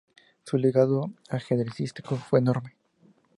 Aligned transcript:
Su 0.45 0.57
legado 0.57 1.11
ajedrecístico 1.29 2.15
fue 2.15 2.39
enorme. 2.39 2.73